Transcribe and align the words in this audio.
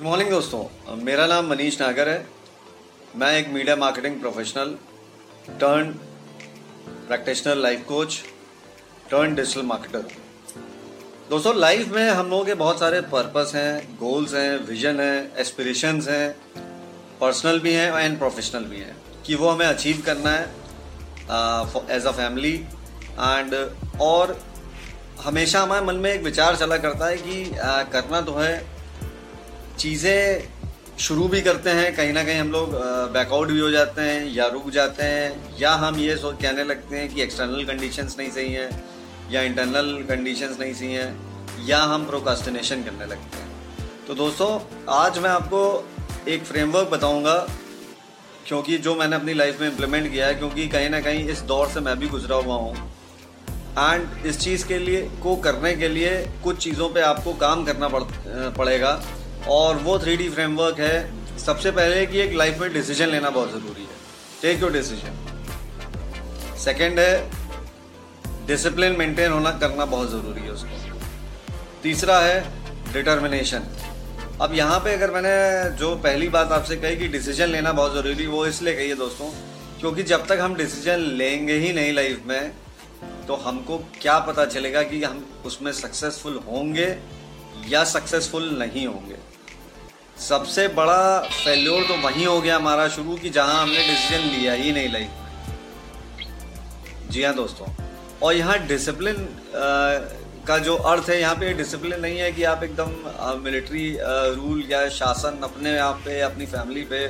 Good 0.00 0.08
morning 0.08 0.30
दोस्तों। 0.30 0.96
मेरा 0.96 1.26
नाम 1.26 1.46
मनीष 1.46 1.80
नागर 1.80 2.08
है। 2.08 2.26
मैं 3.16 3.32
एक 3.38 3.48
media 3.48 3.74
marketing 3.76 4.20
professional 4.20 4.68
turn 5.50 5.90
practitioner 7.08 7.56
life 7.56 7.84
coach 7.88 8.16
turn 9.10 9.34
digital 9.34 9.62
marketer. 9.62 10.06
दोस्तों 11.30 11.54
लाइफ 11.56 11.88
में 11.88 12.10
हम 12.10 12.30
लोगों 12.30 12.44
के 12.44 12.54
बहुत 12.54 12.80
सारे 12.80 13.00
पर्पस 13.00 13.52
हैं 13.54 13.96
गोल्स 13.96 14.34
हैं 14.34 14.56
विजन 14.66 15.00
हैं 15.00 15.36
एस्पिरेशंस 15.36 16.08
हैं 16.08 16.32
पर्सनल 17.20 17.60
भी 17.60 17.72
हैं 17.72 17.92
एंड 17.92 18.18
प्रोफेशनल 18.18 18.64
भी 18.64 18.80
हैं। 18.80 18.96
कि 19.26 19.34
वो 19.34 19.48
हमें 19.48 19.66
अचीव 19.66 20.02
करना 20.06 20.30
है 20.30 20.44
एज 21.96 22.06
अ 22.06 22.12
फैमिली 22.12 22.54
एंड 22.56 23.54
और 24.00 24.38
हमेशा 25.22 25.62
हमारे 25.62 25.86
मन 25.86 25.94
में 25.94 26.12
एक 26.14 26.22
विचार 26.22 26.56
चला 26.56 26.76
करता 26.76 27.06
है 27.06 27.16
कि 27.16 27.44
uh, 27.50 27.92
करना 27.92 28.20
तो 28.20 28.34
है 28.34 28.79
चीज़ें 29.80 30.48
शुरू 30.98 31.26
भी 31.28 31.40
करते 31.42 31.70
हैं, 31.70 31.94
कहीं 31.96 32.12
ना 32.12 32.22
कहीं 32.24 32.38
हम 32.38 32.50
लोग 32.52 32.72
बैकआउट 33.12 33.48
भी 33.48 33.60
हो 33.60 33.70
जाते 33.70 34.02
हैं 34.02 34.24
या 34.30 34.46
रुक 34.48 34.68
जाते 34.70 35.02
हैं, 35.04 35.56
या 35.58 35.70
हम 35.74 35.98
ये 35.98 36.16
सोच, 36.16 36.34
कहने 36.42 36.64
लगते 36.64 36.96
हैं 36.96 37.08
कि 37.14 37.22
एक्सटर्नल 37.22 37.64
कंडीशंस 37.64 38.16
नहीं 38.18 38.30
सही 38.30 38.52
हैं, 38.52 38.70
या 39.30 39.42
इंटरनल 39.42 39.92
कंडीशंस 40.08 40.58
नहीं 40.60 40.74
सही 40.74 40.92
हैं, 40.92 41.66
या 41.66 41.78
हम 41.84 42.04
प्रोकास्टिनेशन 42.06 42.82
करने 42.82 43.06
लगते 43.06 43.38
हैं। 43.38 43.48
तो 44.06 44.14
दोस्तों, 44.14 44.48
आज 44.94 45.18
मैं 45.18 45.30
आपको 45.30 45.62
एक 46.28 46.44
फ्रेमवर्क 46.44 46.88
बताऊँगा, 46.88 47.36
क्योंकि 48.46 48.76
जो 48.78 48.94
मैंने 48.94 49.16
अपनी 49.16 49.34
लाइफ 49.34 49.60
में 49.60 49.68
इम्प्लीमेंट 49.68 50.10
किया 50.12 50.26
है, 50.26 50.34
क्योंकि 50.34 50.66
कहीं 50.68 50.90
ना 50.90 51.00
कहीं 51.00 51.28
इस 51.28 51.40
दौर 51.44 51.68
से 51.68 51.80
मैं 51.80 51.98
भी 51.98 52.08
गुजरा 52.08 52.36
हुआ 52.38 52.56
हूँ। 52.56 52.74
एंड 53.78 54.26
इस 54.26 54.38
चीज़ 54.38 54.66
के 54.66 54.78
लिए, 54.78 55.00
को 55.22 55.36
करने 55.38 55.74
के 55.74 55.88
लिए 55.88 56.10
कुछ 56.44 56.58
चीज़ों 56.58 56.88
पे 56.88 57.00
आपको 57.02 57.32
काम 57.36 57.64
करना 57.64 57.88
पड़ 57.88 58.02
पड़ेगा। 58.58 58.92
और 59.48 59.76
वो 59.78 59.98
थ्री 59.98 60.28
फ्रेमवर्क 60.30 60.78
है। 60.80 61.38
सबसे 61.38 61.70
पहले 61.72 62.06
कि 62.06 62.18
एक 62.20 62.32
लाइफ 62.34 62.58
में 62.60 62.72
डिसीज़न 62.72 63.08
लेना 63.08 63.30
बहुत 63.30 63.50
ज़रूरी 63.50 63.82
है। 63.82 63.98
टेक 64.42 64.62
योर 64.62 64.72
डिसीज़न 64.72 66.56
सेकेंड 66.58 66.98
है 66.98 67.30
डिसिप्लिन 68.46 68.96
मेंटेन 68.98 69.32
होना, 69.32 69.50
करना 69.52 69.84
बहुत 69.86 70.10
ज़रूरी 70.10 70.40
है 70.40 70.50
उसको। 70.50 70.68
तीसरा 71.82 72.18
है 72.20 72.92
डिटर्मिनेशन 72.92 73.66
अब 74.42 74.54
यहाँ 74.54 74.78
पे 74.80 74.92
अगर 74.94 75.10
मैंने 75.10 75.76
जो 75.78 75.94
पहली 75.98 76.28
बात 76.28 76.52
आपसे 76.52 76.76
कही 76.76 76.96
कि 76.96 77.08
डिसीज़न 77.08 77.48
लेना 77.48 77.72
बहुत 77.72 77.94
ज़रूरी, 77.94 78.26
वो 78.26 78.46
इसलिए 78.46 78.74
कही 78.74 78.88
है 78.88 78.94
दोस्तों, 78.96 79.30
क्योंकि 79.80 80.02
जब 80.04 80.26
तक 80.26 80.38
हम 80.40 80.54
डिसीज़न 80.54 81.00
लेंगे 81.18 81.54
ही 81.54 81.72
नहीं 81.72 81.92
लाइफ 81.92 82.22
में 82.26 82.52
तो 83.26 83.34
हमको 83.38 83.76
क्या 84.00 84.18
पता 84.20 84.44
चलेगा 84.46 84.82
कि 84.82 85.02
हम 85.02 85.24
उसमें 85.46 85.72
सक्सेसफुल 85.72 86.40
होंगे 86.48 86.86
या 87.68 87.84
सक्सेसफुल 87.86 88.48
नहीं 88.58 88.86
होंगे। 88.86 89.16
सबसे 90.20 90.66
बड़ा 90.70 91.18
फेल्योर 91.20 91.82
तो 91.84 91.94
वहीं 91.98 92.26
हो 92.26 92.40
गया 92.40 92.56
हमारा 92.56 92.88
शुरू 92.88 93.16
कि 93.16 93.30
जहाँ 93.30 93.62
हमने 93.62 93.86
डिसीज़न 93.86 94.28
लिया 94.30 94.52
ही 94.54 94.72
नहीं 94.72 94.92
लाइफ 94.92 95.10
में। 95.10 97.08
जी 97.10 97.22
हाँ 97.22 97.34
दोस्तों। 97.34 97.66
और 98.22 98.34
यहाँ 98.34 98.58
डिसिप्लिन 98.66 99.26
का 100.46 100.58
जो 100.58 100.74
अर्थ 100.74 101.08
है, 101.10 101.20
यहाँ 101.20 101.34
पे 101.36 101.52
डिसिप्लिन 101.54 102.00
नहीं 102.00 102.18
है 102.18 102.30
कि 102.32 102.42
आप 102.44 102.62
एकदम 102.64 103.42
मिलिट्री 103.44 103.96
रूल 104.00 104.62
या 104.70 104.88
शासन 104.90 105.40
अपने 105.44 105.76
आप 105.78 106.02
पे, 106.04 106.20
अपनी 106.20 106.46
फैमिली 106.46 106.82
पे 106.84 107.06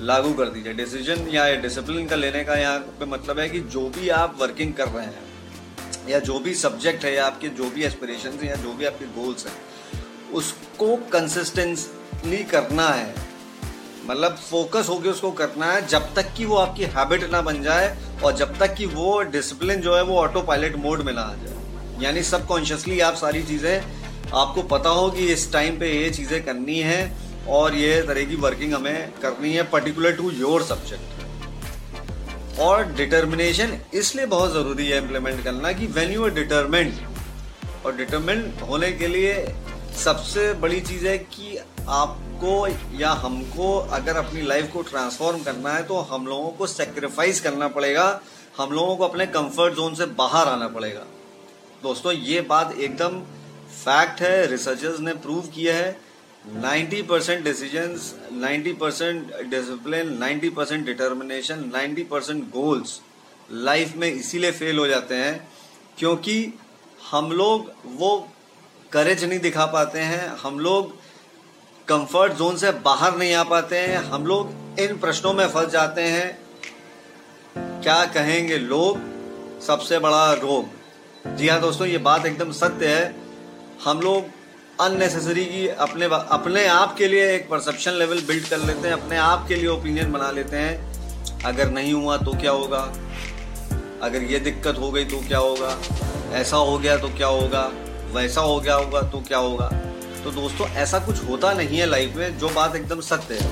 लागू 0.00 0.32
कर 0.34 0.48
दीजिए। 0.48 0.72
डिसीज़न 0.74 1.28
या 1.28 1.44
डिसिप्लिन 1.62 2.06
का 2.06 2.16
लेने 2.16 2.44
का 2.44 2.54
यहाँ 2.54 2.78
पे 3.00 3.06
मतलब 3.06 3.38
है 3.40 3.48
कि 3.48 3.60
जो 3.72 3.88
भी 3.90 4.08
आप 4.16 4.36
वर्किंग 4.40 4.72
कर 4.74 4.88
रहे 4.88 5.04
हैं, 5.06 5.28
या 6.08 6.18
जो 6.20 6.38
भी 6.38 6.54
सब्जेक्ट 6.56 7.04
है, 7.04 7.14
या 7.14 7.26
आपके 7.26 7.48
जो 7.50 7.70
भी 7.70 7.84
एस्पिरेशन 7.84 8.46
या 8.46 8.54
जो 8.56 8.72
भी 8.72 8.84
आपके 8.84 9.06
गोल्स 9.14 9.46
हैं 9.46 9.54
उसको 10.34 10.96
कंसिस्टेंटली 11.12 12.42
करना 12.46 12.88
है। 12.88 13.14
मतलब 14.06 14.36
फोकस 14.40 14.88
होकर 14.88 15.08
उसको 15.08 15.30
करना 15.32 15.66
है 15.72 15.86
जब 15.86 16.14
तक 16.14 16.32
कि 16.36 16.44
वो 16.44 16.56
आपकी 16.56 16.84
हैबिट 16.94 17.30
ना 17.32 17.40
बन 17.42 17.62
जाए 17.62 17.96
और 18.24 18.36
जब 18.36 18.58
तक 18.58 18.74
कि 18.74 18.86
वो 18.88 19.20
डिसिप्लिन 19.32 19.80
जो 19.80 19.96
है 19.96 20.02
वो 20.02 20.16
ऑटो 20.18 20.42
पायलट 20.42 20.76
मोड 20.78 21.02
में 21.02 21.12
ना 21.12 21.22
आ 21.22 21.34
जाए। 21.36 22.02
यानी 22.02 22.22
सबकॉन्शियसली 22.24 23.00
आप 23.00 23.14
सारी 23.14 23.42
चीज़ें, 23.42 23.80
आपको 24.34 24.62
पता 24.68 24.90
हो 24.90 25.10
कि 25.10 25.26
इस 25.32 25.52
टाइम 25.52 25.78
पे 25.78 25.92
ये 25.92 26.10
चीज़ें 26.10 26.42
करनी 26.44 26.78
है 26.80 27.00
और 27.48 27.74
ये 27.74 28.00
तरह 28.02 28.24
की 28.24 28.36
वर्किंग 28.38 28.74
हमें 28.74 29.12
करनी 29.22 29.52
है 29.52 29.62
पर्टिकुलर 29.70 30.12
टू 30.16 30.30
योर 30.32 30.62
सब्जेक्ट 30.64 32.60
और 32.60 32.84
डिटर्मिनेशन 32.92 33.78
इसलिए 33.94 34.26
बहुत 34.26 34.52
ज़रूरी 34.52 34.86
है 34.88 34.98
इम्प्लीमेंट 34.98 35.42
करना 35.44 35.72
कि 35.72 35.86
वेन 35.96 36.12
यू 36.12 36.24
आर 36.24 36.30
डिटर्मेंट 36.34 37.86
और 37.86 37.96
डिटर्मेंट 37.96 38.62
होने 38.62 38.90
के 38.92 39.06
लिए 39.08 39.32
सबसे 39.96 40.52
बड़ी 40.54 40.80
चीज़ 40.80 41.06
है 41.06 41.16
कि 41.18 41.56
आपको 41.88 42.52
या 42.98 43.10
हमको 43.22 43.74
अगर 43.92 44.16
अपनी 44.16 44.42
लाइफ 44.42 44.70
को 44.72 44.82
ट्रांसफॉर्म 44.82 45.42
करना 45.42 45.72
है 45.72 45.82
तो 45.82 45.98
हम 46.10 46.26
लोगों 46.26 46.50
को 46.50 46.66
सेक्रीफाइस 46.66 47.40
करना 47.40 47.68
पड़ेगा। 47.68 48.20
हम 48.58 48.72
लोगों 48.72 48.96
को 48.96 49.04
अपने 49.04 49.26
कंफर्ट 49.28 49.74
जोन 49.74 49.94
से 49.94 50.06
बाहर 50.18 50.48
आना 50.48 50.68
पड़ेगा। 50.68 51.04
दोस्तों, 51.82 52.12
ये 52.12 52.40
बात 52.40 52.74
एकदम 52.78 53.20
फैक्ट 53.74 54.22
है 54.22 54.46
रिसर्चर्स 54.46 55.00
ने 55.00 55.14
प्रूव 55.16 55.46
किया 55.54 55.74
है। 55.74 55.96
90 56.60 57.02
percent 57.02 57.44
decision 57.44 57.96
90 58.40 58.72
percent 58.80 59.32
discipline 59.50 60.18
90 60.18 60.50
percent 60.50 60.84
determination 60.86 61.70
90 61.74 62.04
percent 62.10 62.44
goals 62.50 63.00
life 63.52 63.96
में 63.96 64.12
इसीलिए 64.12 64.50
फेल 64.52 64.78
हो 64.78 64.86
जाते 64.86 65.14
हैं 65.14 65.48
क्योंकि 65.98 66.36
हम 67.10 67.32
लोग 67.32 67.72
वो 67.96 68.28
करेज 68.92 69.24
नहीं 69.24 69.38
दिखा 69.40 69.66
पाते 69.66 69.98
हैं। 69.98 70.28
हम 70.36 70.58
लोग 70.58 70.94
कंफर्ट 71.88 72.32
जोन 72.32 72.56
से 72.56 72.70
बाहर 72.70 73.16
नहीं 73.16 73.34
आ 73.34 73.42
पाते 73.42 73.78
हैं। 73.78 73.96
हम 73.96 74.26
लोग 74.26 74.52
इन 74.80 74.96
प्रश्नों 74.98 75.32
में 75.32 75.48
फंस 75.48 75.68
जाते 75.68 76.02
हैं। 76.02 76.38
क्या 77.82 78.04
कहेंगे 78.04 78.58
लोग? 78.58 78.98
सबसे 79.60 79.98
बड़ा 79.98 80.32
रोग। 80.32 81.36
जी 81.36 81.48
हाँ 81.48 81.60
दोस्तों, 81.60 81.86
ये 81.86 81.98
बात 81.98 82.26
एकदम 82.26 82.52
सत्य 82.52 82.88
है। 82.88 83.14
हम 83.84 84.00
लोग 84.00 84.24
अननेसेसरी 84.80 85.44
की 85.44 85.68
अपने 85.68 86.04
अपने 86.06 86.66
आप 86.66 86.96
के 86.96 87.08
लिए 87.08 87.34
एक 87.34 87.48
परसेप्शन 87.48 87.92
लेवल 87.92 88.20
बिल्ड 88.20 88.48
कर 88.48 88.58
लेते 88.58 88.88
हैं। 88.88 88.94
अपने 88.94 89.16
आप 89.16 89.44
के 89.48 89.54
लिए 89.54 89.66
ओपिनियन 89.66 90.12
बना 90.12 90.30
लेते 90.30 90.56
हैं। 90.56 91.42
अगर 91.42 91.70
नहीं 91.70 91.92
हुआ 91.92 92.16
तो 92.16 92.32
क्या 92.32 92.50
होगा? 92.50 92.82
अगर 94.02 94.22
ये 94.22 94.38
दिक्कत 94.38 94.78
हो 94.78 94.90
गई 94.90 95.04
तो 95.04 95.20
क्या 95.20 95.38
होगा? 95.38 95.78
ऐसा 96.32 96.56
हो 96.56 96.78
गया 96.78 96.96
तो 96.96 97.08
क्या 97.08 97.26
होगा? 97.26 97.72
वैसा 98.14 98.40
हो 98.40 98.60
गया 98.60 98.74
होगा 98.74 99.00
तो 99.02 99.20
क्या 99.20 99.38
होगा? 99.38 99.66
तो 100.24 100.30
दोस्तों, 100.30 100.68
ऐसा 100.68 100.98
कुछ 100.98 101.24
होता 101.24 101.52
नहीं 101.52 101.78
है 101.78 101.86
लाइफ 101.86 102.16
में 102.16 102.38
जो 102.38 102.48
बात 102.48 102.76
एकदम 102.76 103.00
सत्य 103.00 103.34
है। 103.34 103.50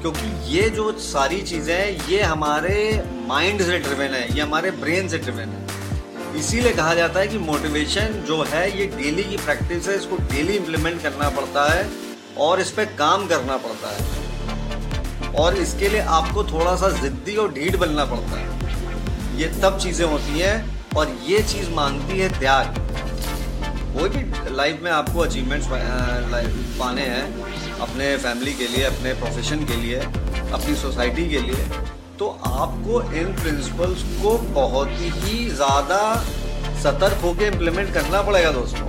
क्योंकि 0.00 0.56
ये 0.56 0.70
जो 0.70 0.92
सारी 0.92 1.42
चीज़ें 1.42 1.74
हैं, 1.74 2.08
ये 2.08 2.22
हमारे 2.22 3.04
माइंड 3.26 3.62
से 3.62 3.78
ड्रिवेन 3.78 4.10
है, 4.10 4.34
ये 4.36 4.40
हमारे 4.40 4.70
ब्रेन 4.70 5.08
से 5.08 5.18
ड्रिवेन 5.18 5.48
है। 5.48 5.66
इसीलिए 6.38 6.72
कहा 6.72 6.94
जाता 6.94 7.20
है 7.20 7.28
कि 7.28 7.38
मोटिवेशन 7.38 8.24
जो 8.26 8.42
है, 8.42 8.78
ये 8.78 8.86
डेली 8.86 9.24
की 9.24 9.36
प्रैक्टिस 9.36 9.88
है, 9.88 9.96
इसको 9.96 10.16
डेली 10.16 10.56
इम्प्लीमेंट 10.56 11.02
करना 11.02 11.28
पड़ता 11.30 11.72
है 11.72 11.88
और 12.38 12.60
इस 12.60 12.70
पर 12.70 12.84
काम 12.84 13.26
करना 13.26 13.56
पड़ता 13.56 13.88
है। 13.88 15.32
और 15.34 15.56
इसके 15.56 15.88
लिए 15.88 16.00
आपको 16.00 16.44
थोड़ा 16.44 16.76
सा 16.76 16.88
जिद्दी 16.88 17.36
और 17.36 17.52
ढीठ 17.52 17.76
बनना 17.76 18.04
पड़ता 18.04 18.40
है। 18.40 19.38
ये 19.38 19.48
तब 19.62 19.78
चीज़ें 19.78 20.06
होती 20.06 20.38
हैं 20.38 20.86
और 20.96 21.18
ये 21.26 21.42
चीज़ 21.42 21.70
मांगती 21.70 22.18
है 22.18 22.38
त्याग। 22.38 22.81
कोई 23.94 24.08
भी 24.08 24.54
लाइफ 24.56 24.82
में 24.82 24.90
आपको 24.90 25.20
अचीवमेंट्स 25.20 25.66
पाने 26.78 27.02
हैं, 27.02 27.24
अपने 27.80 28.16
फैमिली 28.18 28.52
के 28.54 28.66
लिए, 28.66 28.84
अपने 28.84 29.12
प्रोफेशन 29.14 29.64
के 29.64 29.76
लिए, 29.76 29.98
अपनी 29.98 30.74
सोसाइटी 30.76 31.28
के 31.30 31.40
लिए। 31.40 31.66
तो 32.18 32.28
आपको 32.46 33.02
इन 33.14 33.32
प्रिंसिपल्स 33.34 34.02
को 34.22 34.36
बहुत 34.54 34.88
ही 34.98 35.48
ज़्यादा 35.50 36.00
सतर्क 36.82 37.20
होकर 37.24 37.44
इम्प्लीमेंट 37.44 37.92
करना 37.94 38.22
पड़ेगा 38.22 38.50
दोस्तों। 38.52 38.86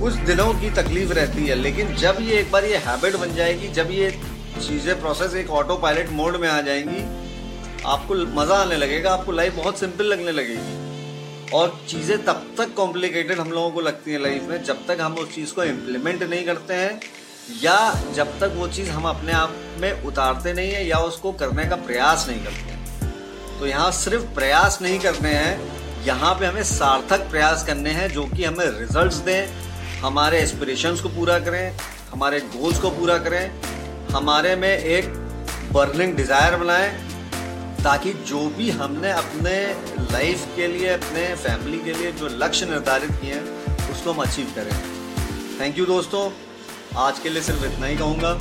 कुछ 0.00 0.14
दिनों 0.26 0.52
की 0.54 0.70
तकलीफ़ 0.72 1.12
रहती 1.12 1.46
है, 1.46 1.54
लेकिन 1.54 1.94
जब 1.96 2.16
ये 2.20 2.38
एक 2.38 2.50
बार 2.52 2.64
ये 2.64 2.76
हैबिट 2.86 3.16
बन 3.16 3.34
जाएगी, 3.34 3.68
जब 3.68 3.90
ये 3.90 4.10
चीज़ें 4.60 5.00
प्रोसेस 5.00 5.34
एक 5.34 5.50
ऑटो 5.52 5.76
पायलट 5.76 6.10
मोड 6.12 6.36
में 6.36 6.48
आ 6.48 6.60
जाएँगी, 6.60 7.04
आपको 7.86 8.14
मज़ा 8.34 8.56
आने 8.56 8.76
लगेगा, 8.76 9.12
आपको 9.12 9.32
लाइफ 9.32 9.56
बहुत 9.56 9.78
सिंपल 9.78 10.04
लगने 10.04 10.32
लगेगी। 10.32 10.85
और 11.54 11.80
चीज़ें 11.88 12.24
तब 12.24 12.46
तक 12.58 12.74
कॉम्प्लिकेटेड 12.74 13.40
हम 13.40 13.52
लोगों 13.52 13.70
को 13.70 13.80
लगती 13.80 14.12
हैं 14.12 14.18
लाइफ 14.18 14.42
में, 14.42 14.62
जब 14.64 14.86
तक 14.86 15.00
हम 15.00 15.14
उस 15.14 15.34
चीज़ 15.34 15.54
को 15.54 15.64
इम्प्लीमेंट 15.64 16.22
नहीं 16.22 16.44
करते 16.44 16.74
हैं, 16.74 17.00
या 17.62 17.94
जब 18.14 18.38
तक 18.40 18.52
वो 18.56 18.68
चीज़ 18.68 18.90
हम 18.90 19.04
अपने 19.04 19.32
आप 19.32 19.54
में 19.80 20.02
उतारते 20.02 20.52
नहीं 20.52 20.70
हैं, 20.70 20.84
या 20.84 20.98
उसको 20.98 21.32
करने 21.32 21.64
का 21.64 21.76
प्रयास 21.76 22.26
नहीं 22.28 22.44
करते 22.44 22.70
हैं। 22.70 23.58
तो 23.58 23.66
यहाँ 23.66 23.90
सिर्फ़ 23.92 24.24
प्रयास 24.34 24.78
नहीं 24.82 24.98
करने 24.98 25.28
हैं, 25.28 26.04
यहाँ 26.04 26.34
पे 26.34 26.46
हमें 26.46 26.62
सार्थक 26.62 27.30
प्रयास 27.30 27.64
करने 27.66 27.90
हैं, 27.90 28.08
जो 28.08 28.24
कि 28.26 28.44
हमें 28.44 28.66
रिजल्ट्स 28.80 29.16
दें, 29.16 29.46
हमारे 30.00 30.38
एस्पिरेशंस 30.38 31.00
को 31.00 31.08
पूरा 31.08 31.38
करें, 31.38 31.76
हमारे 32.10 32.40
गोल्स 32.40 32.78
को 32.78 32.90
पूरा 32.90 33.18
करें, 33.18 33.50
हमारे 34.10 34.56
में 34.56 34.78
एक 34.78 35.08
बर्निंग 35.72 36.16
डिज़ायर 36.16 36.56
बनाएँ, 36.56 36.90
ताकि 37.84 38.12
जो 38.12 38.46
भी 38.48 38.70
हमने 38.70 39.10
अपने 39.12 39.54
लाइफ 40.12 40.44
के 40.56 40.66
लिए, 40.68 40.88
अपने 40.88 41.34
फैमिली 41.34 41.78
के 41.78 41.92
लिए 41.92 42.12
जो 42.12 42.28
लक्ष्य 42.32 42.66
निर्धारित 42.66 43.10
किए 43.12 43.34
हैं, 43.34 43.90
उसको 43.90 44.12
हम 44.12 44.18
अचीव 44.18 44.52
करें। 44.54 44.72
थैंक 45.60 45.78
यू 45.78 45.86
दोस्तों। 45.86 46.30
आज 46.96 47.18
के 47.18 47.28
लिए 47.28 47.42
सिर्फ़ 47.42 47.64
इतना 47.64 47.86
ही 47.86 47.96
कहूँगा। 47.96 48.32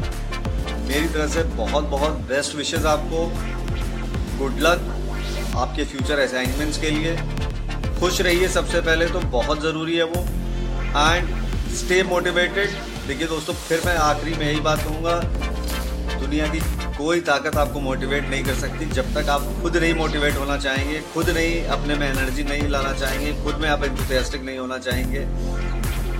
मेरी 0.87 1.07
तरफ़ 1.07 1.31
से 1.31 1.43
बहुत 1.43 1.83
बहुत 1.83 2.19
बेस्ट 2.29 2.55
विशेज़ 2.55 2.87
आपको। 2.87 3.25
गुड 4.37 4.59
लक 4.59 5.53
आपके 5.57 5.85
फ्यूचर 5.85 6.19
असाइनमेंट्स 6.19 6.77
के 6.77 6.89
लिए। 6.89 7.15
खुश 7.99 8.21
रहिए 8.21 8.47
सबसे 8.47 8.81
पहले 8.81 9.05
तो 9.05 9.19
बहुत 9.19 9.61
ज़रूरी 9.61 9.97
है 9.97 10.03
वो। 10.03 10.21
एंड 11.11 11.73
स्टे 11.75 12.01
मोटिवेटेड 12.03 12.69
देखिए 13.07 13.27
दोस्तों, 13.27 13.53
फिर 13.53 13.81
मैं 13.85 13.95
आखिरी 13.95 14.35
में 14.35 14.45
यही 14.47 14.59
बात 14.59 14.83
कहूँगा। 14.83 15.19
दुनिया 16.19 16.47
की 16.47 16.59
कोई 16.97 17.21
ताकत 17.21 17.55
आपको 17.55 17.79
मोटिवेट 17.79 18.23
नहीं 18.23 18.43
कर 18.43 18.53
सकती। 18.53 18.85
जब 18.85 19.13
तक 19.13 19.29
आप 19.29 19.41
खुद 19.61 19.77
नहीं 19.77 19.93
मोटिवेट 19.93 20.35
होना 20.35 20.57
चाहेंगे, 20.57 21.01
खुद 21.13 21.29
नहीं 21.29 21.65
अपने 21.65 21.95
में 21.95 22.09
एनर्जी 22.09 22.43
नहीं 22.43 22.67
लाना 22.69 22.93
चाहेंगे, 22.93 23.43
खुद 23.43 23.55
में 23.55 23.69
आप 23.69 23.83
इंथुसियास्टिक 23.83 24.41
नहीं 24.41 24.57
होना 24.57 24.77
चाहेंगे। 24.77 25.19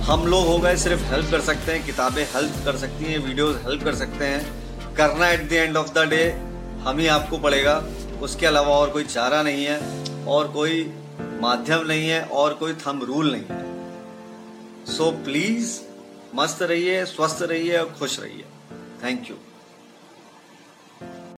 हम 0.02 0.26
लोग 0.26 0.46
हो 0.46 0.58
गए, 0.58 0.76
सिर्फ़ 0.76 1.02
हेल्प 1.02 1.30
कर 1.30 1.40
सकते 1.40 1.72
हैं, 1.72 1.86
किताबें 1.86 2.24
हेल्प 2.24 2.52
कर 2.64 2.76
सकती 2.76 3.04
हैं 3.04 3.18
वीडियोस 3.18 3.56
हेल्प 3.64 3.84
कर 3.84 3.94
सकते 3.94 4.24
हैं। 4.24 4.94
करना 4.94 5.28
at 5.28 5.48
the 5.48 5.52
end 5.52 5.76
of 5.76 5.92
the 5.92 5.98
day 5.98 6.30
हम 6.82 6.98
ही 6.98 7.06
आपको 7.06 7.38
पड़ेगा। 7.38 7.84
उसके 8.22 8.46
अलावा 8.46 8.74
और 8.74 8.90
कोई 8.90 9.04
चारा 9.04 9.42
नहीं 9.42 9.64
है, 9.64 10.04
और 10.24 10.48
कोई 10.48 10.94
माध्यम 11.40 11.86
नहीं 11.86 12.08
है, 12.08 12.22
और 12.22 12.54
कोई 12.54 12.72
थम 12.72 13.02
रूल 13.02 13.32
नहीं 13.32 13.44
है। 13.50 13.64
सो 14.86 15.10
प्लीज़ 15.10 15.80
मस्त 16.34 16.62
रहिए, 16.62 17.04
स्वस्थ 17.04 17.38
रहिए 17.42 17.76
और 17.78 17.94
खुश 17.98 18.20
रहिए। 18.20 18.44
Thank 19.04 19.30
you 19.30 19.36